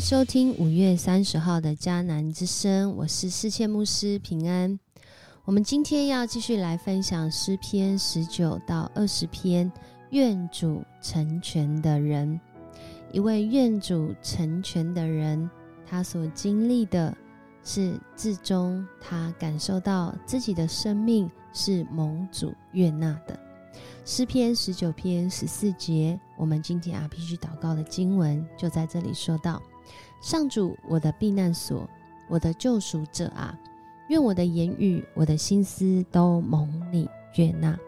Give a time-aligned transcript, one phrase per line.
[0.00, 4.78] 收听五月三十号的迦南之声，我是世界牧师平安。
[5.44, 9.70] 我们今天要继续来分享诗篇十九到二十篇，
[10.10, 12.38] 愿主成全的人，
[13.10, 15.48] 一位愿主成全的人，
[15.86, 17.16] 他所经历的
[17.64, 23.38] 是至终他感受到自己的生命是蒙主悦纳的。
[24.04, 29.60] 诗篇十九篇十四节，我们今天 RPG 祷告的经文就在这里说到：
[30.20, 31.88] 上主，我的避难所，
[32.28, 33.58] 我的救赎者啊，
[34.08, 37.78] 愿我的言语、我的心思都蒙你悦纳。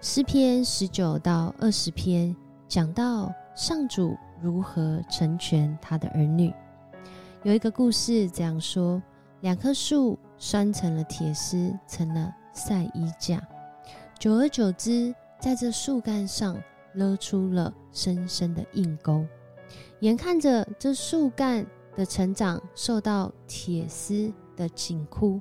[0.00, 2.34] 诗篇十九到二十篇
[2.68, 6.52] 讲到上主如何成全他的儿女。
[7.42, 9.02] 有一个故事这样说：
[9.40, 13.42] 两棵树拴成了铁丝，成了晒衣架，
[14.18, 15.14] 久而久之。
[15.40, 16.60] 在这树干上
[16.94, 19.24] 勒出了深深的硬沟，
[20.00, 21.64] 眼看着这树干
[21.96, 25.40] 的成长受到铁丝的紧箍，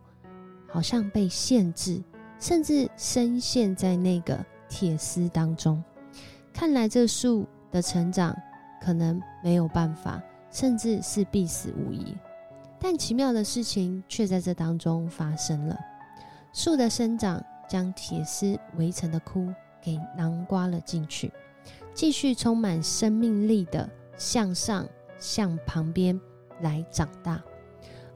[0.67, 2.01] 好像被限制，
[2.39, 5.83] 甚至深陷在那个铁丝当中。
[6.53, 8.35] 看来这树的成长
[8.81, 12.15] 可能没有办法，甚至是必死无疑。
[12.79, 15.77] 但奇妙的事情却在这当中发生了：
[16.53, 19.51] 树的生长将铁丝围成的窟。
[19.88, 21.31] 给囊刮了进去，
[21.93, 24.85] 继续充满生命力的向上
[25.17, 26.19] 向旁边
[26.59, 27.41] 来长大，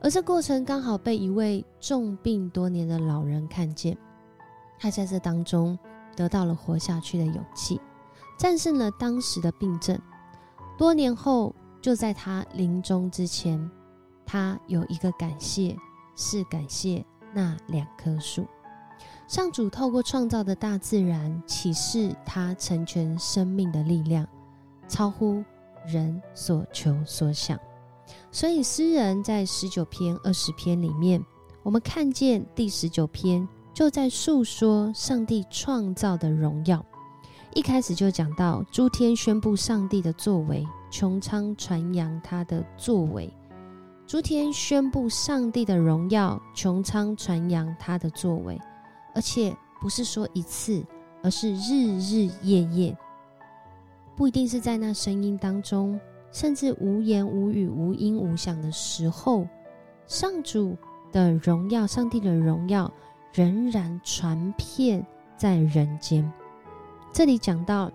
[0.01, 3.97] 而这过程刚好被一位重病多年的老人看见，
[4.77, 5.79] 他在这当中
[6.13, 7.79] 得到了活下去的勇气，
[8.37, 9.97] 战胜了当时的病症。
[10.77, 13.71] 多年后，就在他临终之前，
[14.25, 15.73] 他有一个感谢，
[16.17, 18.45] 是感谢那两棵树。
[19.31, 24.27] 上主透过创造的大自然启示他成全生命的力量，
[24.89, 25.41] 超乎
[25.87, 27.57] 人所求所想。
[28.29, 31.23] 所以诗人在十九篇、二十篇里面，
[31.63, 36.85] 我们看见第十九篇就在诉说上帝创造的荣耀。
[37.53, 43.33] 一开始就讲到诸天宣布上帝的作为，穹苍传扬他的作为。
[44.05, 48.59] 诸天宣布上帝的荣耀，穹苍传扬他的作为。
[49.13, 50.83] 而且不是说一次，
[51.23, 52.97] 而是日日夜夜，
[54.15, 55.99] 不一定是在那声音当中，
[56.31, 59.47] 甚至无言无语、无音无响的时候，
[60.07, 60.77] 上主
[61.11, 62.91] 的荣耀、上帝的荣耀
[63.33, 65.05] 仍然传遍
[65.37, 66.31] 在人间。
[67.13, 67.91] 这里讲到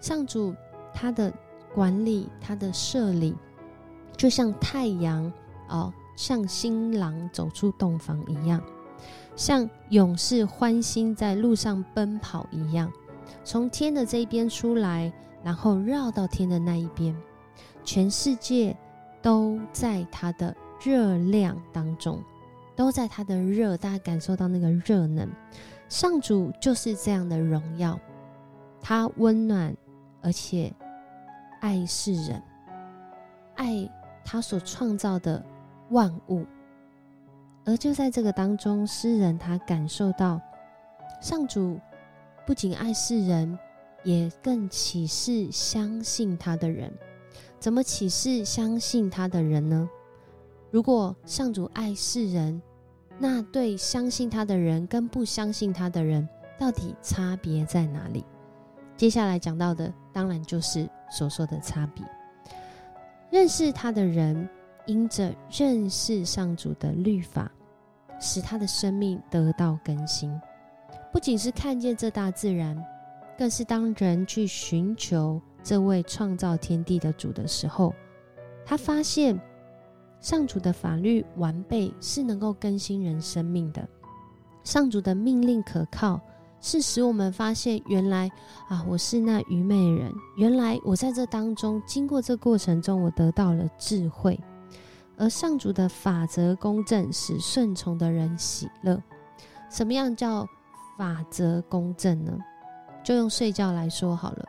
[0.00, 0.54] 上主
[0.94, 1.32] 他的
[1.74, 3.34] 管理、他的设立，
[4.16, 5.32] 就像太阳
[5.68, 8.62] 哦，像新郎走出洞房一样。
[9.38, 12.92] 像勇士欢欣在路上奔跑一样，
[13.44, 15.12] 从天的这一边出来，
[15.44, 17.16] 然后绕到天的那一边，
[17.84, 18.76] 全世界
[19.22, 20.52] 都在它的
[20.84, 22.20] 热量当中，
[22.74, 25.30] 都在它的热，大家感受到那个热能。
[25.88, 27.96] 上主就是这样的荣耀，
[28.80, 29.72] 他温暖
[30.20, 30.74] 而且
[31.60, 32.42] 爱世人，
[33.54, 33.88] 爱
[34.24, 35.40] 他所创造的
[35.90, 36.44] 万物。
[37.68, 40.40] 而就在这个当中，诗人他感受到，
[41.20, 41.78] 上主
[42.46, 43.58] 不仅爱世人，
[44.02, 46.90] 也更启示相信他的人。
[47.60, 49.86] 怎么启示相信他的人呢？
[50.70, 52.62] 如果上主爱世人，
[53.18, 56.26] 那对相信他的人跟不相信他的人，
[56.58, 58.24] 到底差别在哪里？
[58.96, 62.02] 接下来讲到的，当然就是所说的差别。
[63.30, 64.48] 认识他的人，
[64.86, 67.52] 因着认识上主的律法。
[68.20, 70.34] 使他的生命得到更新，
[71.12, 72.76] 不仅是看见这大自然，
[73.36, 77.94] 更是当人去寻求这位创造天地的主的时候，
[78.64, 79.38] 他发现
[80.20, 83.86] 上主的法律完备，是能够更新人生命的。
[84.64, 86.20] 上主的命令可靠，
[86.60, 88.28] 是使我们发现原来
[88.68, 94.38] 啊，我是那愚昧人，原来我在这当中经过这过程中，我得到了智慧。
[95.18, 99.02] 而上主的法则公正，使顺从的人喜乐。
[99.68, 100.46] 什么样叫
[100.96, 102.38] 法则公正呢？
[103.04, 104.44] 就用睡觉来说好了。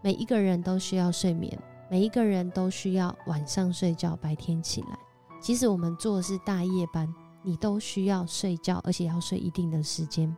[0.00, 1.58] 每一个人都需要睡眠，
[1.90, 4.98] 每一个人都需要晚上睡觉，白天起来。
[5.40, 7.12] 即使我们做的是大夜班，
[7.42, 10.34] 你都需要睡觉，而且要睡一定的时间。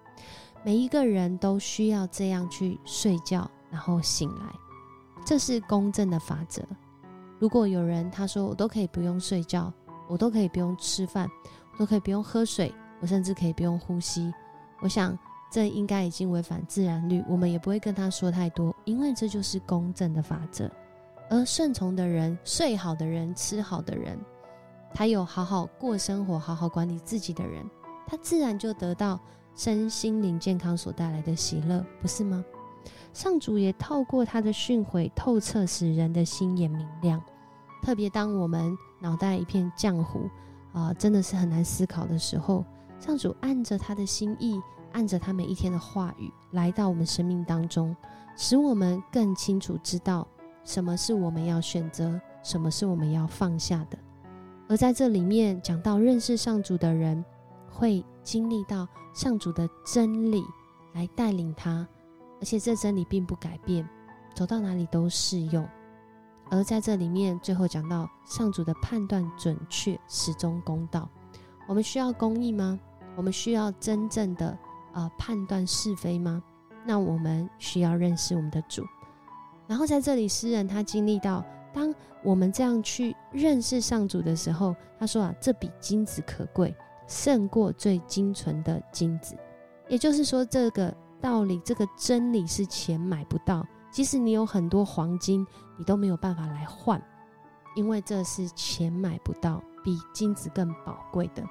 [0.64, 4.46] 每一个人都需要这样去睡觉，然后醒来。
[5.25, 6.62] 这是公正的法则。
[7.38, 9.73] 如果有人他说我都可以不用睡觉，
[10.09, 11.29] 我都可以不用吃饭，
[11.73, 14.33] 我都可以不用喝水，我甚至可以不用呼吸，
[14.81, 15.19] 我想
[15.50, 20.71] 这应该已经违反自然律，我们也不会跟他说太多，因为这就是公正的法则。
[21.29, 24.19] 而顺从的人、睡好的人、吃好的人，
[24.94, 27.69] 他有好好过生活、好好管理自己的人，
[28.06, 29.19] 他自然就得到
[29.55, 32.44] 身心灵健康所带来的喜乐，不是吗？
[33.12, 37.23] 上主也透过他的训诲，透彻使人的心眼明亮。
[37.83, 40.29] 特别当我们脑袋一片浆糊
[40.73, 42.65] 啊，真的是很难思考的时候，
[42.99, 44.61] 上主按着他的心意，
[44.93, 47.94] 按着他每一天的话语，来到我们生命当中，
[48.37, 50.27] 使我们更清楚知道
[50.65, 53.99] 什么是我们要选择，什么是我们要放下的。
[54.69, 57.25] 而在这里面讲到认识上主的人，
[57.71, 60.43] 会经历到上主的真理
[60.93, 61.87] 来带领他。
[62.41, 63.88] 而且这真理并不改变，
[64.35, 65.67] 走到哪里都适用。
[66.50, 71.09] 而在这里面，最后讲到上主的判断准确，始终公道。
[71.67, 72.79] 我们需要公义吗？
[73.17, 74.56] 我们需要真正的
[74.93, 76.41] 呃判断是非吗？
[76.85, 78.85] 那我们需要认识我们的主。
[79.67, 81.93] 然后在这里，诗人他经历到，当
[82.23, 86.73] 我们这样去认识上主的时候，他说啊，这比金子可贵，
[87.09, 89.37] 胜过最精纯的金子。
[89.89, 90.94] 也就是说，这个。
[91.21, 95.47] 道理这个真理是钱买不到，即使你有很多黄金，
[95.77, 97.03] 你都没有办法来换，
[97.75, 101.43] 因为这是钱买不到，比金子更宝贵的。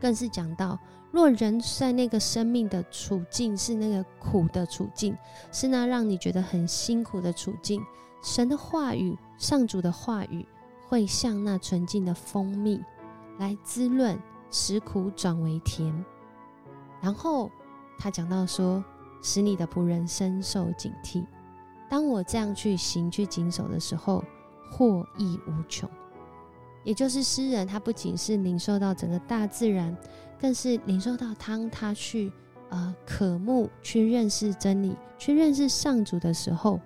[0.00, 0.78] 更是讲到，
[1.10, 5.16] 若人在那个生命的处境是那个苦的处境，
[5.52, 7.82] 是那让你觉得很辛苦的处境，
[8.22, 10.46] 神的话语、上主的话语
[10.86, 12.82] 会像那纯净的蜂蜜
[13.38, 14.18] 来滋润，
[14.50, 16.04] 使苦转为甜，
[17.00, 17.50] 然后。
[17.98, 18.82] 他讲到说，
[19.20, 21.26] 使你的仆人深受警惕。
[21.90, 24.22] 当我这样去行、去谨守的时候，
[24.70, 25.90] 获益无穷。
[26.84, 29.94] 也就是诗人，他不仅是领受到整个大自然，
[30.40, 32.32] 更是领受到当他去
[32.70, 36.80] 呃渴慕、去认识真理、去认识上主的时候，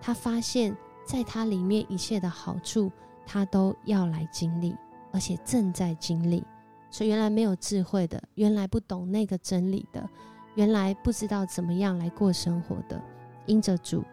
[0.00, 2.92] 他发现在他里面一切的好处，
[3.26, 4.76] 他都要来经历，
[5.10, 6.44] 而且正在经历。
[6.90, 10.08] 所以原来没有智慧的，原来不懂那个真理的。
[10.54, 13.00] 原来不知道怎么样来过生活的，
[13.46, 14.04] 因着主，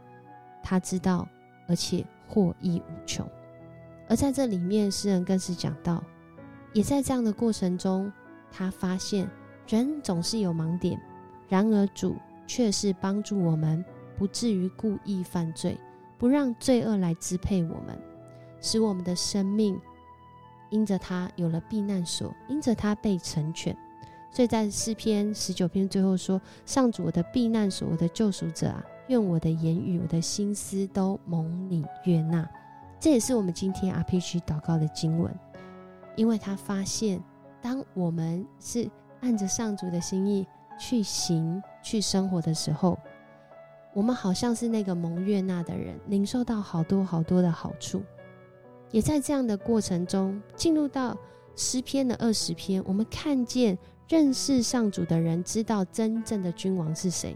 [0.62, 1.28] 他知道，
[1.68, 3.28] 而且获益无穷。
[4.08, 6.04] 而在这里面，诗人更是讲到，
[6.74, 8.12] 也在这样的过程中，
[8.52, 9.30] 他发现
[9.68, 11.02] 人总是有盲点，
[11.50, 13.84] 然而主却是帮助我们，
[14.18, 15.78] 不至于故意犯罪，
[16.18, 18.00] 不让罪恶来支配我们，
[18.62, 19.78] 使我们的生命
[20.70, 23.76] 因着他有了避难所，因着他被成全。
[24.38, 32.48] 所以在诗篇十九篇最后说：“上主我的避难所，我的救赎者啊，愿我的言语、我的心思都蒙你悦纳。”
[33.02, 35.34] 这也是我们今天 RPG 祷告的经文，
[36.16, 37.20] 因为他发现，
[37.64, 38.88] 当我们是
[39.22, 40.46] 按着上主的心意
[40.80, 42.96] 去行、去生活的时候，
[43.96, 48.04] 我们好像是那个蒙悦纳的人，领受到好多好多的好处。
[48.92, 51.18] 也在这样的过程中，进入到
[51.56, 53.76] 诗篇的二十篇，我们看见。
[54.08, 57.36] 认识上主的人知道真正的君王是谁，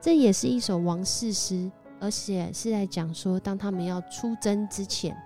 [0.00, 1.70] 这也是一首王室诗，
[2.00, 5.16] 而且是在讲说，当他们要出征之前，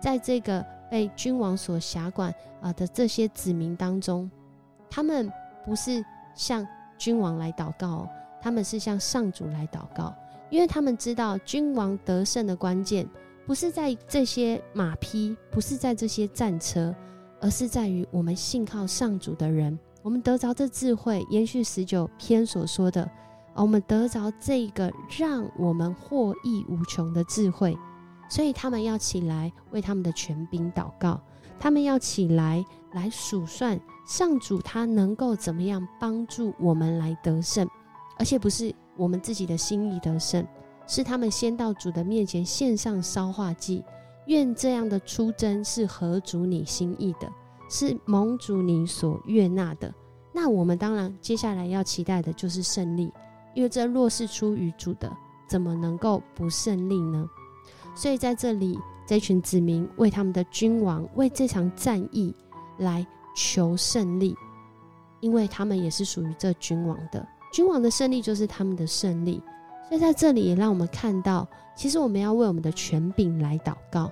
[0.00, 4.30] 在这个被君王所辖管啊的这些子民当中，
[4.88, 5.30] 他们
[5.66, 6.02] 不是
[6.34, 8.08] 向君王来祷告，
[8.40, 10.14] 他们是向上主来祷告，
[10.48, 13.06] 因为他们知道君王得胜的关键
[13.46, 16.94] 不是在这些马匹，不是在这些战车，
[17.38, 19.78] 而是在于我们信靠上主的人。
[20.02, 23.08] 我们得着这智慧，延续十九篇所说的，
[23.54, 27.76] 我们得着这个让我们获益无穷的智慧，
[28.28, 31.20] 所以他们要起来为他们的权柄祷告，
[31.58, 37.68] 他们要起来来数算上主他能够怎么样帮助我们来得胜，
[38.18, 40.46] 而且不是我们自己的心意得胜，
[40.86, 43.84] 是他们先到主的面前献上烧化祭，
[44.26, 47.30] 愿这样的出征是合主你心意的。
[47.70, 49.94] 是蒙主你所悦纳的，
[50.32, 53.10] 那我们当然接下来要期待的就是胜利，
[53.54, 55.10] 因为这若是出于主的，
[55.48, 57.30] 怎么能够不胜利呢？
[57.94, 62.34] 所以在这里，这群子民为他们的君王为这场战役
[62.76, 64.34] 来求胜利，
[65.20, 69.40] 因为他们也是属于这君王的，君王的胜利就是他们的胜利。
[69.88, 71.46] 所以在这里也让我们看到，
[71.76, 74.10] 其实我们要为我们的权柄来祷告。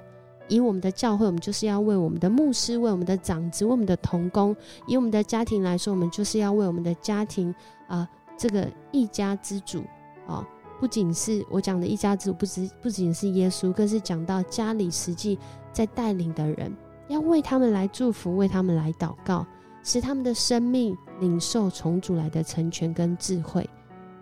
[0.48, 4.54] 以我们的教会，我们就是要为我们的牧师、为我们的长子、为我们的童工；
[4.86, 7.54] 以我们的家庭来说，我们就是要为我们的家庭
[7.86, 9.82] 啊，这个一家之主
[10.26, 10.46] 啊，
[10.80, 15.38] 不仅是我讲的一家之主，不只不仅是耶稣，更是讲到家里实际
[15.72, 16.74] 在带领的人，
[17.08, 19.46] 要为他们来祝福，为他们来祷告，
[19.82, 23.68] 使他们的生命领受从主来的成全跟智慧。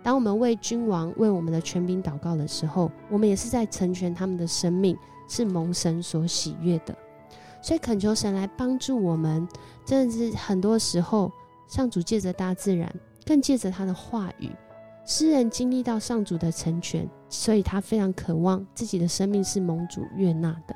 [0.03, 6.95] 当我们为君王、为我们的权柄祷告的时候，我们也是在成全他们的生命，是蒙神所喜悦的。
[7.61, 9.47] 所以恳求神来帮助我们，
[9.85, 11.31] 真的是很多时候，
[11.67, 12.93] 上主借着大自然，
[13.25, 14.51] 更借着他的话语，
[15.05, 20.75] 诗人经历到上主的成全，所以他非常渴望自己的生命是蒙主悦纳的。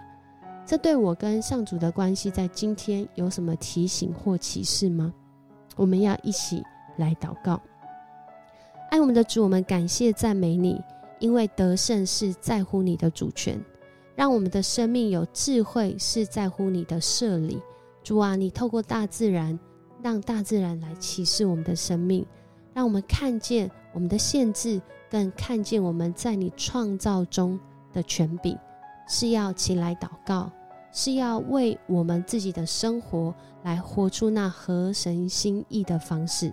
[0.65, 5.13] 这对我跟上主的关系，在今天有什么提醒或启示吗？
[5.75, 6.63] 我们要一起
[6.97, 7.61] 来祷告。
[8.89, 10.81] 爱我们的主，我们感谢赞美你，
[11.19, 13.57] 因为得胜是在乎你的主权，
[14.15, 17.61] 让我们的生命有智慧是在乎你的设立。
[18.03, 19.57] 主啊，你透过大自然，
[20.01, 22.25] 让大自然来启示我们的生命，
[22.73, 27.59] 让我们看见我们的限制，更看见我们在你创造中
[27.93, 28.57] 的权柄，
[29.07, 30.51] 是要起来祷告，
[30.91, 36.51] 是要为我们自己的生活来活出那合神心意的方式。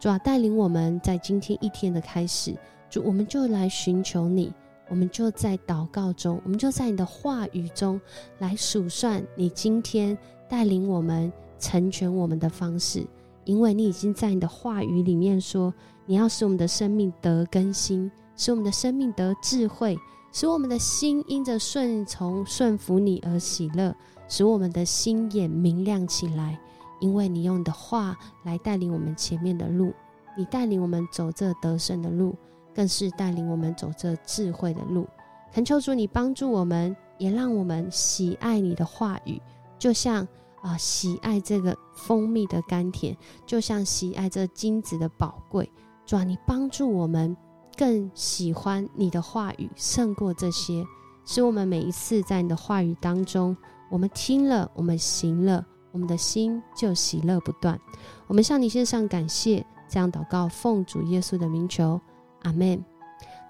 [0.00, 2.56] 主啊，带领我们在今天一天的开始，
[2.90, 4.52] 主，我们就来寻求你，
[4.88, 8.00] 我们就在祷告中，我们就在你的话语中
[8.38, 10.16] 来数算你今天
[10.48, 13.06] 带领我们成全我们的方式，
[13.44, 15.72] 因为你已经在你的话语里面说，
[16.06, 19.98] 你要使我们的生命得更新，使我们的生命得智慧，
[20.32, 23.94] 使我们的心因着顺从顺服你而喜乐，
[24.28, 26.58] 使我们的心眼明亮起来。
[27.00, 29.92] 因为你用你的话来带领我们前面的路，
[30.36, 32.34] 你带领我们走这得胜的路，
[32.78, 35.04] 更是带领我们走这智慧的路。
[35.52, 39.42] 恳求主你帮助我们，也让我们喜爱你的话语，
[39.80, 40.24] 就像
[40.62, 45.68] 啊喜爱这个蜂蜜的甘甜，就像喜爱这金子的宝贵。
[46.06, 47.36] 主啊，你帮助我们
[47.76, 50.84] 更喜欢你的话语胜过这些，
[51.26, 53.56] 使我们每一次在你的话语当中，
[53.90, 55.66] 我们听了，我们行了。
[55.90, 57.76] 我们的心就喜乐不断。
[58.28, 62.00] 我们向你献上感谢，这样祷告，奉主耶稣的名求，
[62.48, 62.82] 阿门。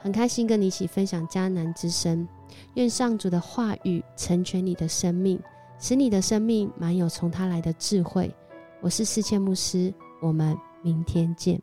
[0.00, 2.26] 很开心跟你一起分享迦南之声，
[2.74, 5.40] 愿上主的话语成全你的生命，
[5.78, 8.32] 使你的生命满有从他来的智慧。
[8.80, 11.60] 我是世界牧师，我们明天见。